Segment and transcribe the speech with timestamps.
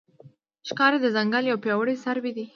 [0.67, 2.45] ښکاري د ځنګل یو پیاوړی څاروی دی.